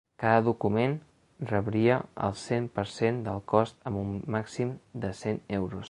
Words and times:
Cada 0.21 0.39
document 0.45 0.95
rebria 1.51 1.99
el 2.29 2.33
cent 2.45 2.71
per 2.79 2.87
cent 2.95 3.23
del 3.29 3.45
cost 3.55 3.79
amb 3.91 4.03
un 4.05 4.19
màxim 4.39 4.77
de 5.07 5.15
cent 5.25 5.43
euros. 5.65 5.79